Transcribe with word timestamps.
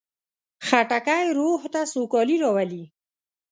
خټکی 0.67 1.23
روح 1.37 1.59
ته 1.73 1.81
سوکالي 1.93 2.35
راولي. 2.43 2.83